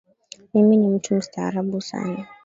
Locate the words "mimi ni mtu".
0.53-1.15